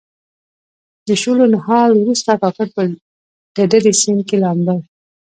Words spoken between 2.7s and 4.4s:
په ډډي سیند کې